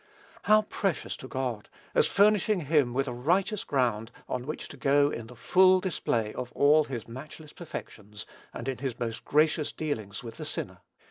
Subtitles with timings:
[0.45, 5.11] How precious to God, as furnishing him with a righteous ground on which to go
[5.11, 10.23] in the full display of all his matchless perfections, and in his most gracious dealings
[10.23, 10.79] with the sinner!